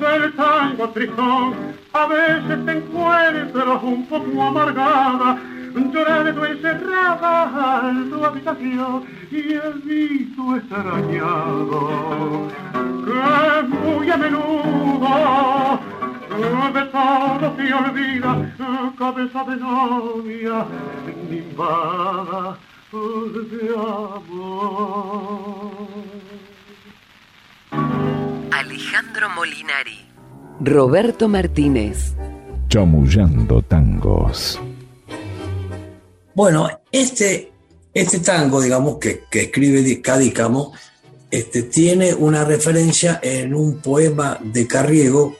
del 0.00 0.32
tango 0.34 0.88
tristón. 0.90 1.54
A 1.92 2.06
veces 2.06 2.64
te 2.64 2.72
encuentras 2.72 3.82
un 3.82 4.06
poco 4.06 4.42
amargada 4.42 5.38
llorando 5.92 6.44
encerrada 6.46 7.90
en 7.90 8.10
tu 8.10 8.24
habitación 8.24 9.04
y 9.30 9.52
el 9.54 9.72
visto 9.84 10.56
extrañado 10.56 12.48
que 13.04 13.62
muy 13.68 14.10
a 14.10 14.16
menudo 14.16 15.80
de 16.40 16.84
todo 16.86 17.54
olvida 17.84 18.32
cabeza 18.98 19.44
de 19.44 19.56
novia 19.56 20.66
nimbada 21.28 22.58
de 22.92 23.68
amor. 23.68 24.90
Alejandro 28.50 29.28
Molinari. 29.36 30.00
Roberto 30.60 31.28
Martínez. 31.28 32.14
Chamullando 32.68 33.62
tangos. 33.62 34.60
Bueno, 36.34 36.68
este, 36.90 37.52
este 37.92 38.20
tango, 38.20 38.60
digamos, 38.60 38.98
que, 38.98 39.24
que 39.30 39.42
escribe 39.42 40.00
Cadícamo, 40.00 40.72
este, 41.30 41.64
tiene 41.64 42.14
una 42.14 42.44
referencia 42.44 43.20
en 43.22 43.54
un 43.54 43.80
poema 43.80 44.38
de 44.42 44.66
Carriego 44.66 45.36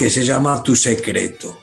que 0.00 0.08
se 0.08 0.24
llama 0.24 0.62
Tu 0.62 0.74
secreto. 0.74 1.60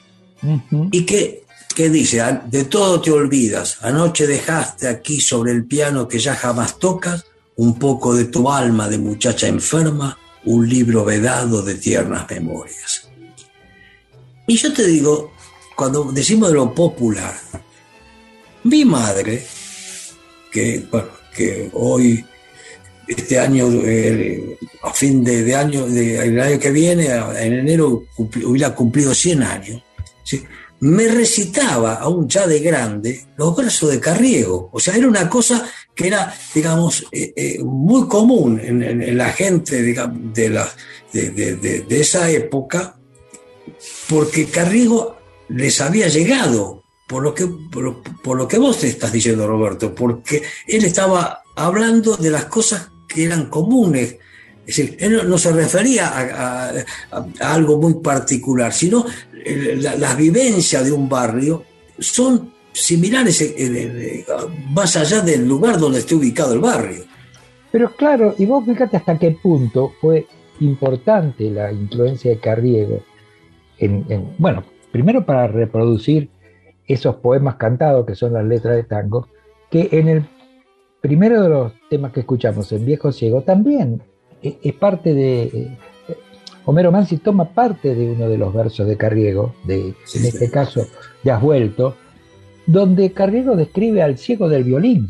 Y 0.91 1.07
que, 1.07 1.43
que 1.75 1.89
dice, 1.89 2.21
de 2.45 2.65
todo 2.65 3.01
te 3.01 3.09
olvidas, 3.09 3.79
anoche 3.81 4.27
dejaste 4.27 4.87
aquí 4.87 5.19
sobre 5.19 5.53
el 5.53 5.65
piano 5.65 6.07
que 6.07 6.19
ya 6.19 6.35
jamás 6.35 6.77
tocas, 6.77 7.25
un 7.55 7.79
poco 7.79 8.13
de 8.13 8.25
tu 8.25 8.51
alma 8.51 8.87
de 8.87 8.99
muchacha 8.99 9.47
enferma, 9.47 10.19
un 10.45 10.69
libro 10.69 11.03
vedado 11.03 11.63
de 11.63 11.73
tiernas 11.73 12.29
memorias. 12.29 13.09
Y 14.45 14.55
yo 14.55 14.71
te 14.71 14.85
digo, 14.85 15.31
cuando 15.75 16.11
decimos 16.11 16.49
de 16.49 16.55
lo 16.57 16.75
popular, 16.75 17.35
mi 18.65 18.85
madre, 18.85 19.47
que, 20.51 20.87
que 21.35 21.71
hoy, 21.73 22.23
este 23.07 23.39
año, 23.39 23.69
eh, 23.85 24.57
a 24.83 24.93
fin 24.93 25.23
de, 25.23 25.55
año, 25.55 25.87
de, 25.87 26.17
el 26.19 26.39
año 26.39 26.59
que 26.59 26.71
viene, 26.71 27.07
en 27.07 27.53
enero, 27.53 28.03
hubiera 28.17 28.75
cumplido 28.75 29.13
100 29.13 29.43
años, 29.43 29.83
me 30.79 31.07
recitaba, 31.07 31.95
aún 31.95 32.27
ya 32.27 32.45
de 32.45 32.59
grande, 32.59 33.25
los 33.37 33.55
versos 33.55 33.89
de 33.91 33.99
Carriego. 33.99 34.69
O 34.71 34.79
sea, 34.79 34.95
era 34.95 35.07
una 35.07 35.27
cosa 35.27 35.67
que 35.95 36.07
era, 36.07 36.35
digamos, 36.53 37.05
eh, 37.11 37.33
eh, 37.35 37.63
muy 37.63 38.07
común 38.07 38.59
en, 38.61 39.17
la 39.17 39.31
gente 39.31 39.81
de, 39.81 40.49
la, 40.49 40.69
de, 41.11 41.85
esa 41.89 42.29
época, 42.29 42.99
porque 44.07 44.45
Carriego 44.45 45.17
les 45.49 45.81
había 45.81 46.07
llegado 46.09 46.83
por 47.07 47.23
lo 47.23 47.33
que, 47.33 47.47
por 47.71 48.37
lo, 48.37 48.47
que 48.47 48.57
vos 48.57 48.79
te 48.79 48.87
estás 48.87 49.11
diciendo, 49.11 49.47
Roberto, 49.47 49.95
porque 49.95 50.43
él 50.67 50.83
estaba 50.85 51.41
hablando 51.55 52.17
de 52.17 52.29
las 52.29 52.45
cosas 52.45 52.91
que 53.07 53.25
eran 53.25 53.45
comunes. 53.45 54.17
Es 54.65 54.75
decir, 54.75 55.25
no 55.25 55.37
se 55.37 55.53
refería 55.53 56.11
a, 56.13 56.73
algo 57.39 57.77
muy 57.79 57.95
particular, 57.95 58.73
sino 58.73 59.05
las 59.45 60.17
vivencias 60.17 60.83
de 60.83 60.91
un 60.91 61.07
barrio 61.07 61.63
son 61.97 62.53
similares 62.73 63.41
eh, 63.41 63.55
eh, 63.57 64.25
más 64.69 64.95
allá 64.97 65.21
del 65.21 65.47
lugar 65.47 65.79
donde 65.79 65.99
esté 65.99 66.15
ubicado 66.15 66.53
el 66.53 66.59
barrio. 66.59 67.03
Pero 67.71 67.91
claro, 67.95 68.35
y 68.37 68.45
vos 68.45 68.65
fíjate 68.65 68.97
hasta 68.97 69.17
qué 69.17 69.31
punto 69.31 69.93
fue 69.99 70.27
importante 70.59 71.49
la 71.49 71.71
influencia 71.71 72.31
de 72.31 72.39
Carriego, 72.39 73.01
en, 73.79 74.35
bueno, 74.37 74.63
primero 74.91 75.25
para 75.25 75.47
reproducir 75.47 76.29
esos 76.87 77.15
poemas 77.17 77.55
cantados 77.55 78.05
que 78.05 78.15
son 78.15 78.33
las 78.33 78.45
letras 78.45 78.75
de 78.75 78.83
tango, 78.83 79.27
que 79.69 79.89
en 79.91 80.07
el 80.07 80.25
primero 81.01 81.41
de 81.41 81.49
los 81.49 81.73
temas 81.89 82.11
que 82.11 82.21
escuchamos, 82.21 82.71
en 82.71 82.85
Viejo 82.85 83.11
Ciego, 83.11 83.41
también 83.41 84.01
es 84.41 84.73
parte 84.73 85.13
de... 85.13 85.43
Eh, 85.43 85.77
Homero 86.65 86.91
Mansi 86.91 87.17
toma 87.17 87.53
parte 87.53 87.95
de 87.95 88.11
uno 88.11 88.27
de 88.27 88.37
los 88.37 88.53
versos 88.53 88.85
de 88.87 88.97
Carriego, 88.97 89.55
de, 89.63 89.93
en 90.15 90.25
este 90.25 90.51
caso 90.51 90.85
de 91.23 91.31
Has 91.31 91.41
vuelto, 91.41 91.95
donde 92.65 93.13
Carriego 93.13 93.55
describe 93.55 94.03
al 94.03 94.17
ciego 94.17 94.49
del 94.49 94.65
violín. 94.65 95.09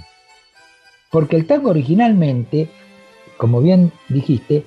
Porque 1.11 1.35
el 1.35 1.47
tango 1.47 1.71
originalmente, 1.71 2.69
como 3.37 3.59
bien 3.59 3.91
dijiste, 4.07 4.65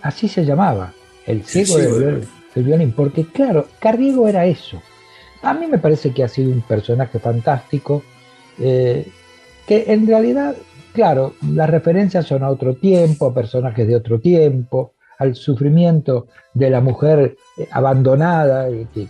así 0.00 0.28
se 0.28 0.46
llamaba, 0.46 0.94
el 1.26 1.44
ciego, 1.44 1.76
del, 1.76 2.26
violín, 2.54 2.92
porque 2.92 3.26
claro, 3.26 3.66
Carriego 3.78 4.26
era 4.26 4.46
eso, 4.46 4.80
a 5.42 5.52
mí 5.52 5.66
me 5.66 5.78
parece 5.78 6.12
que 6.12 6.24
ha 6.24 6.28
sido 6.28 6.50
un 6.50 6.62
personaje 6.62 7.18
fantástico, 7.18 8.02
eh, 8.58 9.06
que 9.70 9.84
en 9.86 10.04
realidad, 10.04 10.56
claro, 10.92 11.34
las 11.48 11.70
referencias 11.70 12.26
son 12.26 12.42
a 12.42 12.50
otro 12.50 12.74
tiempo, 12.74 13.26
a 13.26 13.32
personajes 13.32 13.86
de 13.86 13.94
otro 13.94 14.18
tiempo, 14.18 14.94
al 15.20 15.36
sufrimiento 15.36 16.26
de 16.52 16.70
la 16.70 16.80
mujer 16.80 17.36
eh, 17.56 17.68
abandonada, 17.70 18.66
que, 18.92 19.06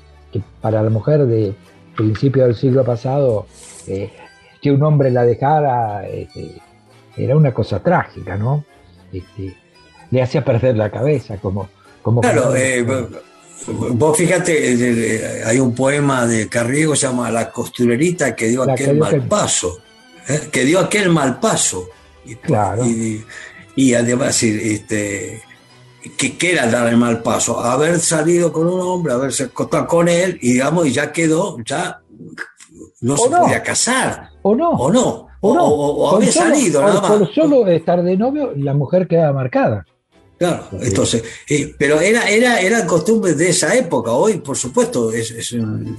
para 0.60 0.82
la 0.82 0.90
mujer 0.90 1.24
de 1.24 1.54
principio 1.96 2.44
del 2.44 2.54
siglo 2.54 2.84
pasado, 2.84 3.46
eh, 3.86 4.10
que 4.60 4.70
un 4.70 4.82
hombre 4.82 5.10
la 5.10 5.24
dejara, 5.24 6.06
este, 6.06 6.60
era 7.16 7.38
una 7.38 7.54
cosa 7.54 7.82
trágica, 7.82 8.36
¿no? 8.36 8.66
Este, 9.10 9.56
le 10.10 10.20
hacía 10.20 10.44
perder 10.44 10.76
la 10.76 10.90
cabeza, 10.90 11.38
como... 11.38 11.70
como 12.02 12.20
claro, 12.20 12.52
Vos 13.92 14.16
fíjate, 14.16 14.72
eh, 14.72 15.42
hay 15.44 15.58
un 15.58 15.74
poema 15.74 16.26
de 16.26 16.48
Carriego 16.48 16.92
que 16.92 16.98
se 16.98 17.06
llama 17.06 17.30
La 17.30 17.50
costurerita 17.50 18.34
que 18.34 18.48
dio 18.48 18.62
aquel 18.62 18.98
mal 18.98 19.22
paso. 19.22 19.78
¿Eh? 20.30 20.48
que 20.52 20.64
dio 20.64 20.78
aquel 20.80 21.10
mal 21.10 21.40
paso. 21.40 21.88
Y, 22.24 22.34
Claro. 22.36 22.84
y, 22.86 23.24
y 23.76 23.94
además, 23.94 24.42
este, 24.42 25.42
que, 26.16 26.36
que 26.36 26.52
era 26.52 26.66
dar 26.68 26.88
el 26.88 26.96
mal 26.96 27.22
paso, 27.22 27.58
haber 27.60 27.98
salido 28.00 28.52
con 28.52 28.66
un 28.66 28.80
hombre, 28.80 29.12
haberse 29.12 29.44
acostado 29.44 29.86
con 29.86 30.08
él, 30.08 30.38
y 30.42 30.52
digamos, 30.54 30.86
y 30.86 30.92
ya 30.92 31.12
quedó, 31.12 31.56
ya 31.64 32.00
no 33.00 33.14
O 33.14 33.16
se 33.16 33.30
no. 33.30 33.40
podía 33.40 33.62
casar, 33.62 34.30
¿O 34.42 34.54
no? 34.54 34.70
o 34.70 34.92
no, 34.92 35.28
o, 35.40 35.50
¿O 35.50 35.54
no? 35.54 35.64
o- 35.66 36.16
había 36.16 36.30
solo- 36.32 36.50
salido, 36.54 36.80
nada 36.82 37.00
más. 37.00 37.10
Por 37.10 37.34
solo 37.34 37.66
estar 37.66 38.02
de 38.02 38.16
novio, 38.16 38.52
la 38.56 38.74
mujer 38.74 39.06
queda 39.08 39.32
marcada. 39.32 39.86
Claro, 40.38 40.68
entonces, 40.80 41.22
eh, 41.48 41.74
pero 41.78 42.00
era, 42.00 42.28
era, 42.30 42.60
era 42.60 42.86
costumbre 42.86 43.34
de 43.34 43.50
esa 43.50 43.74
época. 43.74 44.12
Hoy, 44.12 44.38
por 44.38 44.56
supuesto, 44.56 45.12
es, 45.12 45.30
es 45.32 45.52
un- 45.52 45.96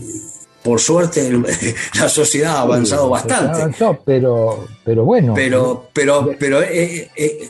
por 0.64 0.80
suerte 0.80 1.28
el- 1.28 1.44
la 2.00 2.10
sociedad 2.10 2.58
ha 2.58 2.62
avanzado 2.62 3.06
Sí, 3.06 3.12
bastante. 3.12 3.62
avanzó, 3.62 4.00
pero, 4.06 4.68
pero 4.84 5.04
bueno. 5.06 5.34
Pero, 5.34 5.90
pero, 5.94 6.32
pero 6.40 6.62
eh, 6.62 7.10
eh, 7.16 7.50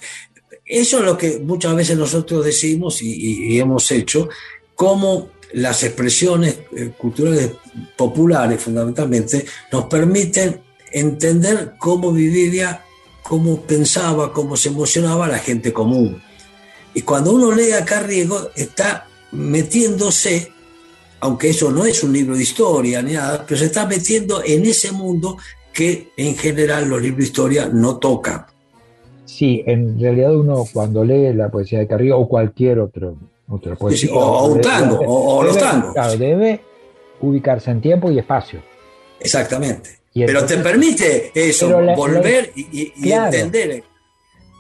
eso 0.66 1.00
es 1.00 1.06
lo 1.06 1.18
que 1.18 1.40
muchas 1.40 1.76
veces 1.76 1.98
nosotros 1.98 2.46
decimos 2.46 3.02
y, 3.02 3.60
hemos 3.60 3.92
hecho, 3.92 4.30
cómo 4.76 5.30
las 5.54 5.84
expresiones 5.84 6.60
eh, 6.76 6.92
culturales 6.98 7.52
populares 7.98 8.62
fundamentalmente 8.62 9.46
nos 9.72 9.86
permiten 9.86 10.62
entender 10.92 11.74
cómo 11.78 12.12
vivía, 12.14 12.84
cómo 13.24 13.62
pensaba, 13.62 14.32
cómo 14.32 14.56
se 14.56 14.70
emocionaba 14.70 15.28
la 15.28 15.40
gente 15.40 15.74
común. 15.74 16.22
Y 16.94 17.02
cuando 17.02 17.34
uno 17.34 17.52
lee 17.52 17.72
a 17.74 17.84
Carriego 17.86 18.50
está 18.56 19.08
metiéndose, 19.32 20.52
aunque 21.22 21.50
eso 21.50 21.72
no 21.72 21.86
es 21.86 22.04
un 22.04 22.12
libro 22.14 22.36
de 22.36 22.44
historia 22.44 23.02
ni 23.02 23.14
nada, 23.14 23.46
pero 23.48 23.58
se 23.60 23.66
está 23.68 23.86
metiendo 23.88 24.44
en 24.44 24.66
ese 24.66 24.92
mundo 24.92 25.38
que 25.74 26.10
en 26.18 26.36
general 26.36 26.90
los 26.90 27.02
libros 27.02 27.20
de 27.20 27.24
historia 27.26 27.70
no 27.72 27.98
tocan. 27.98 28.46
Sí, 29.26 29.64
en 29.66 29.98
realidad 30.00 30.36
uno 30.36 30.66
cuando 30.74 31.06
lee 31.06 31.34
la 31.34 31.50
poesía 31.50 31.80
de 31.80 31.88
Carrillo 31.88 32.20
o 32.20 32.28
cualquier 32.28 32.80
otro, 32.80 33.16
otra 33.48 33.76
poesía. 33.76 34.10
sí, 34.10 34.14
o- 34.14 34.50
debe- 34.50 34.62
tango, 34.62 35.00
o- 35.00 35.38
o 35.38 35.44
los 35.44 35.56
debe- 35.56 35.66
tangos. 35.70 35.94
claro, 35.94 36.18
debe 36.18 36.62
ubicarse 37.22 37.72
en 37.72 37.82
tiempo 37.82 38.12
y 38.12 38.20
espacio. 38.20 38.62
Exactamente. 39.20 40.02
Y 40.14 40.26
Pero 40.26 40.46
te 40.46 40.58
permite 40.58 41.32
eso, 41.34 41.80
la- 41.82 41.96
volver 41.96 42.52
y, 42.56 42.62
y- 42.72 42.94
y 42.98 43.02
Claro. 43.04 43.34
entender. 43.34 43.84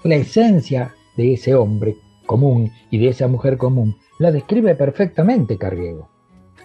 la 0.04 0.15
esencia 0.15 0.95
de 1.17 1.34
ese 1.34 1.54
hombre 1.54 1.95
común 2.26 2.71
y 2.89 2.97
de 2.97 3.10
esa 3.10 3.28
mujer 3.28 3.58
común 3.58 3.97
la 4.19 4.32
describe 4.32 4.74
perfectamente 4.76 5.58
Carriego. 5.58 6.10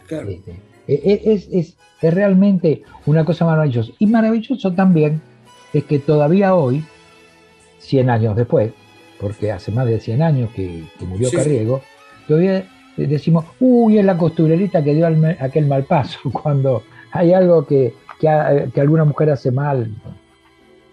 Claro. 0.06 0.28
Este, 0.28 0.52
e- 0.88 1.00
e- 1.04 1.32
Es, 1.34 1.48
es- 1.52 1.76
es 2.02 2.14
realmente 2.14 2.82
una 3.06 3.24
cosa 3.24 3.44
maravillosa. 3.44 3.92
Y 3.98 4.06
maravilloso 4.06 4.72
también 4.74 5.20
es 5.72 5.84
que 5.84 5.98
todavía 5.98 6.54
hoy, 6.54 6.84
100 7.78 8.10
años 8.10 8.36
después, 8.36 8.72
porque 9.20 9.50
hace 9.52 9.70
más 9.72 9.86
de 9.86 9.98
100 10.00 10.22
años 10.22 10.50
que, 10.54 10.84
que 10.98 11.04
murió 11.06 11.28
Sí, 11.28 11.36
sí. 11.36 11.42
Carriego, 11.42 11.80
todavía 12.28 12.58
eh, 12.58 13.06
decimos, 13.06 13.44
uy, 13.60 13.98
es 13.98 14.04
la 14.04 14.16
costurerita 14.18 14.82
que 14.84 14.94
dio 14.94 15.06
al 15.06 15.36
aquel 15.40 15.66
mal 15.66 15.84
paso, 15.84 16.18
cuando 16.42 16.82
hay 17.12 17.32
algo 17.32 17.66
que, 17.66 17.94
que, 18.20 18.28
a- 18.28 18.66
que 18.72 18.80
alguna 18.80 19.04
mujer 19.04 19.30
hace 19.30 19.50
mal, 19.50 19.90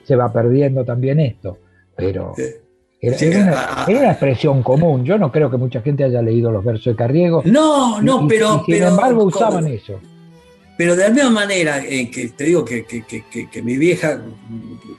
se 0.03 0.15
va 0.15 0.31
perdiendo 0.31 0.83
también 0.85 1.19
esto. 1.19 1.57
Pero 1.95 2.33
Eh, 2.37 2.61
era, 3.07 3.17
sí, 3.17 3.25
era 3.25 3.39
una, 3.43 3.51
a- 3.59 3.83
a- 3.83 3.91
era 3.91 3.99
una 3.99 4.11
expresión 4.11 4.63
común. 4.63 5.03
Yo 5.05 5.17
no 5.17 5.31
creo 5.31 5.51
que 5.51 5.57
mucha 5.57 5.81
gente 5.81 6.03
haya 6.03 6.21
leído 6.21 6.51
los 6.51 6.63
versos 6.63 6.85
de 6.85 6.95
Carriego. 6.95 7.41
No, 7.45 8.01
no, 8.01 8.23
y- 8.25 8.27
pero. 8.27 8.55
y 8.55 8.65
sin 8.65 8.75
pero, 8.75 8.87
embargo 8.89 9.23
usaban 9.25 9.67
eso. 9.67 9.99
pero 10.77 10.95
de 10.95 11.03
la 11.03 11.09
misma 11.13 11.29
manera 11.29 11.83
eh, 11.85 12.09
que 12.09 12.29
te 12.29 12.45
digo 12.45 12.65
que, 12.65 12.83
que- 12.85 13.03
que- 13.03 13.25
que- 13.29 13.47
que 13.49 13.61
mi 13.61 13.77
vieja 13.77 14.19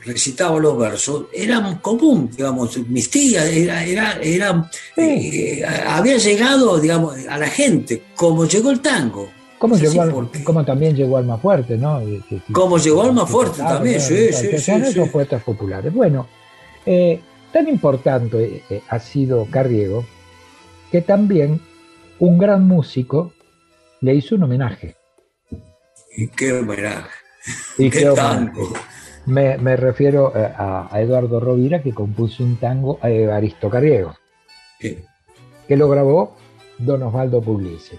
recitaba 0.05 0.59
los 0.61 0.79
versos, 0.79 1.25
era 1.33 1.79
común, 1.81 2.31
digamos, 2.37 2.77
mis 2.89 3.11
tías, 3.11 3.47
era, 3.47 3.85
era, 3.85 4.19
era, 4.23 4.71
eh, 4.97 5.63
había 5.89 6.17
llegado, 6.19 6.79
digamos, 6.79 7.17
a 7.29 7.39
la 7.39 7.47
gente, 7.49 8.03
como 8.15 8.45
llegó 8.47 8.71
el 8.71 8.81
tango. 8.81 9.29
Como, 9.59 9.77
así 9.77 9.87
llegó 9.87 10.03
al- 10.03 10.29
como 10.45 10.65
también 10.65 10.95
llegó 10.95 11.17
Alma 11.17 11.39
Fuerte, 11.39 11.79
¿no? 11.79 12.03
Como 12.53 12.77
llegó 12.77 13.03
Alma 13.03 13.25
que- 13.25 13.33
Fuerte 13.33 13.59
también, 13.63 14.01
sí, 14.01 14.31
sí, 14.33 14.49
sí, 14.53 14.59
son 14.59 14.85
esos 14.85 15.09
poetas 15.09 15.43
populares. 15.43 15.93
Bueno, 15.93 16.27
eh, 16.85 17.19
tan 17.55 17.69
importante 17.69 18.63
eh, 18.69 18.83
ha 18.89 18.99
sido 18.99 19.47
Carriego 19.47 20.05
que 20.93 21.01
también 21.01 21.61
un 22.19 22.37
gran 22.39 22.67
músico 22.69 23.33
le 24.03 24.15
hizo 24.15 24.35
un 24.35 24.43
homenaje. 24.43 24.97
Y 26.17 26.29
qué 26.29 26.53
homenaje, 26.53 27.09
Y 27.79 27.91
qué 27.91 28.01
qué 28.01 28.09
homenaje. 28.11 28.53
tango. 28.53 28.73
Me, 29.27 29.57
me 29.59 29.77
refiero 29.77 30.33
eh, 30.37 30.53
a, 30.57 30.89
a 30.95 31.01
Eduardo 31.01 31.41
Rovira 31.41 31.83
que 31.83 31.95
compuso 31.95 32.45
un 32.45 32.57
tango 32.57 32.99
a 33.03 33.11
Evaristo 33.11 33.71
Carriego. 33.71 34.15
Sí. 34.81 34.99
que 35.69 35.77
lo 35.77 35.89
grabó 35.89 36.37
don 36.79 37.03
Osvaldo 37.05 37.41
Pugliese. 37.41 37.99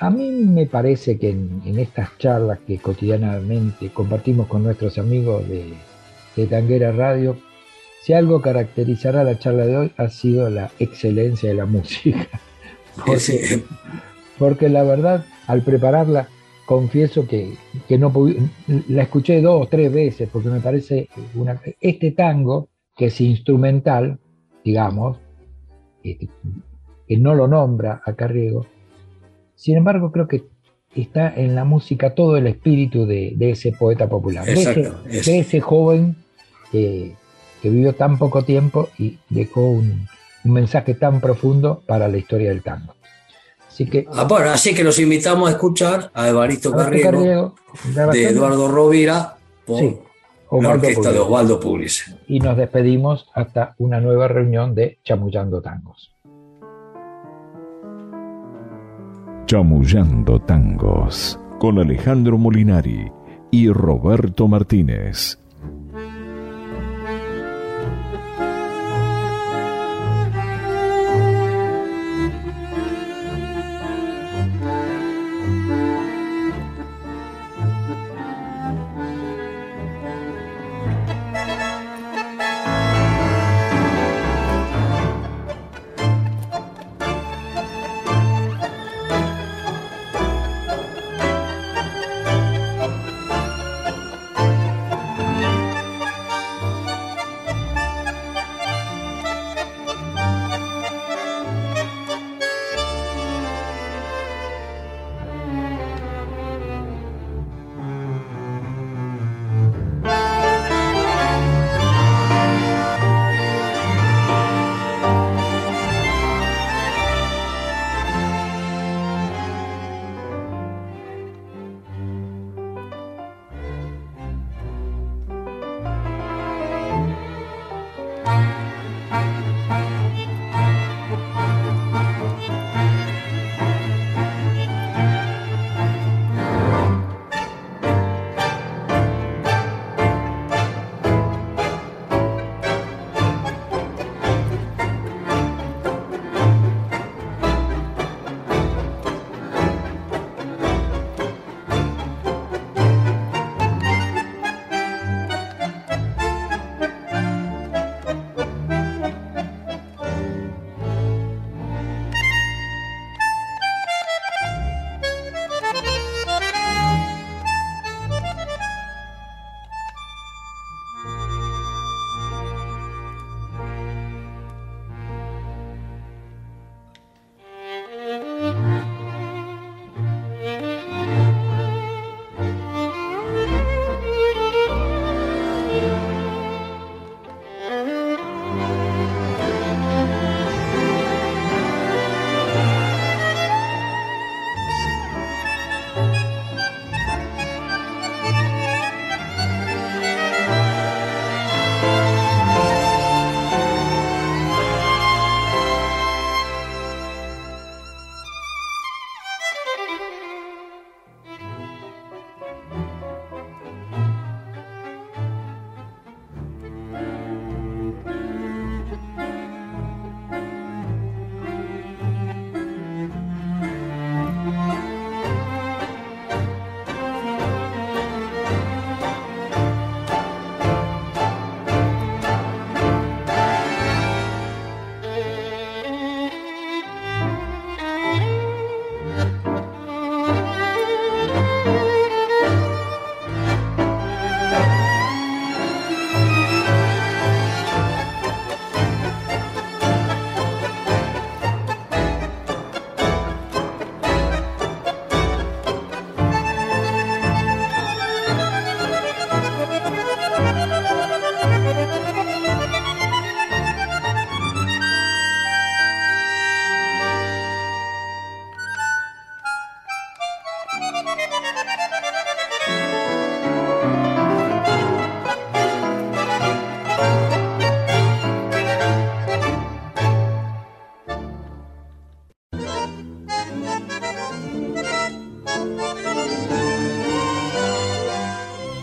A 0.00 0.10
mí 0.10 0.30
me 0.30 0.66
parece 0.66 1.18
que 1.18 1.30
en, 1.30 1.62
en 1.64 1.78
estas 1.78 2.16
charlas 2.18 2.58
que 2.66 2.78
cotidianamente 2.78 3.90
compartimos 3.92 4.46
con 4.48 4.62
nuestros 4.64 4.98
amigos 4.98 5.48
de, 5.48 5.74
de 6.36 6.46
Tanguera 6.46 6.92
Radio, 6.92 7.38
si 8.02 8.12
algo 8.12 8.40
caracterizará 8.40 9.24
la 9.24 9.38
charla 9.38 9.66
de 9.66 9.76
hoy 9.76 9.92
ha 9.96 10.08
sido 10.08 10.48
la 10.50 10.70
excelencia 10.78 11.48
de 11.50 11.54
la 11.56 11.66
música. 11.66 12.26
Porque, 13.06 13.20
Sí. 13.20 13.64
porque 14.38 14.68
la 14.68 14.82
verdad, 14.82 15.24
al 15.46 15.62
prepararla, 15.62 16.28
confieso 16.66 17.26
que, 17.26 17.54
que 17.88 17.98
no 17.98 18.12
pude- 18.12 18.36
la 18.88 19.02
escuché 19.02 19.40
dos 19.40 19.62
o 19.64 19.68
tres 19.68 19.92
veces, 19.92 20.28
porque 20.30 20.48
me 20.48 20.60
parece 20.60 21.08
una, 21.34 21.60
este 21.80 22.10
tango, 22.10 22.68
que 22.96 23.06
es 23.06 23.20
instrumental, 23.20 24.18
digamos, 24.64 25.18
que, 26.02 26.18
que 27.06 27.16
no 27.18 27.34
lo 27.34 27.46
nombra 27.48 28.02
a 28.04 28.12
Carriego, 28.14 28.66
sin 29.54 29.76
embargo 29.76 30.10
creo 30.12 30.26
que 30.28 30.44
está 30.94 31.32
en 31.34 31.54
la 31.54 31.64
música 31.64 32.14
todo 32.14 32.36
el 32.36 32.46
espíritu 32.48 33.06
de, 33.06 33.32
de 33.36 33.50
ese 33.52 33.72
poeta 33.72 34.08
popular, 34.08 34.44
de 34.44 34.52
ese, 34.54 34.70
Exacto, 34.80 35.08
es- 35.08 35.26
de 35.26 35.38
ese 35.38 35.60
joven 35.60 36.16
que, 36.72 37.14
que 37.60 37.70
vivió 37.70 37.94
tan 37.94 38.18
poco 38.18 38.42
tiempo 38.42 38.88
y 38.98 39.18
dejó 39.28 39.62
un, 39.70 40.06
un 40.44 40.52
mensaje 40.52 40.94
tan 40.94 41.20
profundo 41.20 41.82
para 41.86 42.08
la 42.08 42.16
historia 42.18 42.50
del 42.50 42.62
tango. 42.62 42.94
Así 43.68 43.86
que 43.86 44.06
Ah, 44.12 44.24
bueno, 44.24 44.50
así 44.50 44.74
que 44.74 44.82
los 44.84 44.98
invitamos 44.98 45.48
a 45.48 45.52
escuchar 45.52 46.10
a 46.14 46.28
Evaristo 46.28 46.72
Carriego, 46.72 47.54
de 47.94 48.24
Eduardo 48.24 48.68
Rovira, 48.68 49.36
por 49.64 49.78
Sí, 49.78 49.96
la 50.60 50.68
orquesta 50.70 51.12
de. 51.12 51.18
Osvaldo 51.20 51.60
Pugliese. 51.60 52.16
y 52.26 52.40
nos 52.40 52.56
despedimos 52.56 53.28
hasta 53.34 53.74
una 53.78 54.00
nueva 54.00 54.26
reunión 54.28 54.74
de 54.74 54.98
Chamullando 55.04 55.62
Tangos. 55.62 56.12
Chamullando 59.46 60.40
Tangos 60.40 61.38
con 61.58 61.78
Alejandro 61.78 62.38
Molinari 62.38 63.10
y 63.50 63.68
Roberto 63.70 64.46
Martínez. 64.48 65.39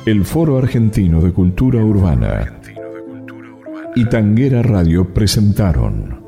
El 0.07 0.23
Foro 0.23 0.57
Argentino 0.57 1.19
de 1.19 1.33
Cultura 1.33 1.83
Urbana 1.83 2.61
y 3.93 4.05
Tanguera 4.05 4.63
Radio 4.63 5.13
presentaron 5.13 6.23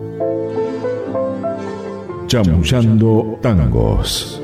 Chamullando 2.28 3.40
Tangos. 3.42 4.44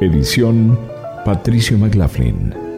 Edición 0.00 0.76
Patricio 1.24 1.78
McLaughlin. 1.78 2.71